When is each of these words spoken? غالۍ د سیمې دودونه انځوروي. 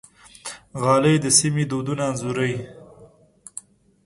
غالۍ 0.81 1.15
د 1.23 1.25
سیمې 1.39 1.63
دودونه 1.71 2.03
انځوروي. 2.09 2.55